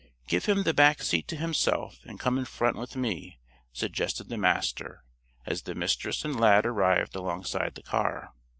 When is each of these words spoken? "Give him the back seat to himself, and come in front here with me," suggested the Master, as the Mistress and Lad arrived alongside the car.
"Give 0.25 0.45
him 0.47 0.63
the 0.63 0.73
back 0.73 1.03
seat 1.03 1.27
to 1.27 1.35
himself, 1.35 1.99
and 2.05 2.19
come 2.19 2.39
in 2.39 2.45
front 2.45 2.75
here 2.75 2.81
with 2.81 2.95
me," 2.95 3.37
suggested 3.71 4.29
the 4.29 4.37
Master, 4.39 5.03
as 5.45 5.61
the 5.61 5.75
Mistress 5.75 6.25
and 6.25 6.39
Lad 6.39 6.65
arrived 6.65 7.15
alongside 7.15 7.75
the 7.75 7.83
car. 7.83 8.33